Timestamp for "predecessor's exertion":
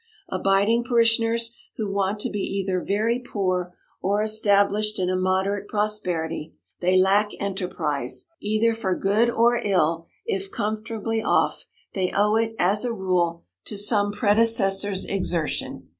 14.11-15.89